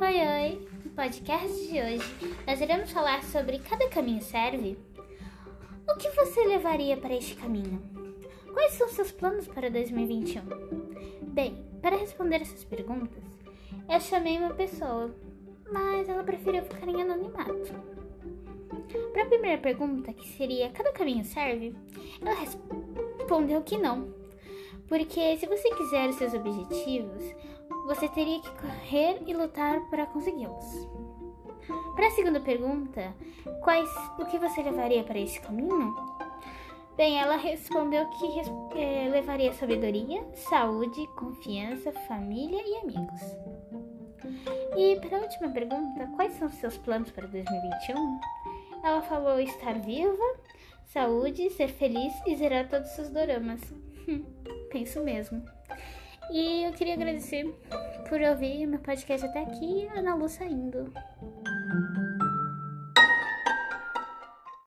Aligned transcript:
Oi, 0.00 0.14
oi! 0.14 0.68
No 0.84 0.90
podcast 0.92 1.66
de 1.66 1.80
hoje, 1.80 2.36
nós 2.46 2.60
iremos 2.60 2.92
falar 2.92 3.20
sobre 3.24 3.58
cada 3.58 3.88
caminho 3.88 4.22
serve. 4.22 4.78
O 5.90 5.96
que 5.96 6.08
você 6.10 6.44
levaria 6.46 6.96
para 6.96 7.16
este 7.16 7.34
caminho? 7.34 7.82
Quais 8.52 8.74
são 8.74 8.88
seus 8.88 9.10
planos 9.10 9.48
para 9.48 9.68
2021? 9.68 10.42
Bem, 11.22 11.66
para 11.82 11.96
responder 11.96 12.42
essas 12.42 12.62
perguntas, 12.62 13.24
eu 13.88 14.00
chamei 14.00 14.38
uma 14.38 14.54
pessoa, 14.54 15.12
mas 15.72 16.08
ela 16.08 16.22
preferiu 16.22 16.62
ficar 16.62 16.86
em 16.86 17.02
anonimato. 17.02 17.74
Para 19.12 19.22
a 19.24 19.26
primeira 19.26 19.60
pergunta, 19.60 20.12
que 20.12 20.28
seria 20.28 20.70
cada 20.70 20.92
caminho 20.92 21.24
serve, 21.24 21.74
ela 22.20 22.34
respondeu 22.34 23.62
que 23.62 23.76
não. 23.76 24.14
Porque 24.88 25.36
se 25.36 25.46
você 25.46 25.68
quiser 25.74 26.08
os 26.08 26.16
seus 26.16 26.32
objetivos, 26.32 27.22
você 27.86 28.08
teria 28.08 28.40
que 28.40 28.50
correr 28.52 29.22
e 29.26 29.34
lutar 29.34 29.80
para 29.90 30.06
consegui-los. 30.06 30.88
Para 31.94 32.06
a 32.06 32.10
segunda 32.10 32.40
pergunta, 32.40 33.14
quais 33.62 33.90
o 34.18 34.24
que 34.24 34.38
você 34.38 34.62
levaria 34.62 35.04
para 35.04 35.18
esse 35.18 35.38
caminho? 35.40 35.94
Bem, 36.96 37.20
ela 37.20 37.36
respondeu 37.36 38.08
que 38.10 38.78
é, 38.78 39.08
levaria 39.08 39.52
sabedoria, 39.52 40.26
saúde, 40.34 41.06
confiança, 41.16 41.92
família 41.92 42.60
e 42.60 42.76
amigos. 42.78 43.20
E 44.76 44.96
para 45.00 45.18
a 45.18 45.20
última 45.20 45.48
pergunta, 45.50 46.10
quais 46.16 46.32
são 46.32 46.48
os 46.48 46.54
seus 46.54 46.76
planos 46.78 47.10
para 47.10 47.26
2021? 47.26 48.20
Ela 48.82 49.02
falou 49.02 49.38
estar 49.38 49.78
viva, 49.78 50.40
saúde, 50.86 51.50
ser 51.50 51.68
feliz 51.68 52.12
e 52.26 52.34
zerar 52.36 52.68
todos 52.68 52.88
os 52.88 52.96
seus 52.96 53.10
doramas. 53.10 53.60
Penso 54.70 55.02
mesmo. 55.02 55.42
E 56.30 56.64
eu 56.64 56.72
queria 56.72 56.94
agradecer 56.94 57.44
por 58.08 58.20
ouvir 58.20 58.66
meu 58.66 58.80
podcast 58.80 59.26
até 59.26 59.42
aqui, 59.42 59.88
Ana 59.94 60.14
Lu 60.14 60.28
saindo. 60.28 60.92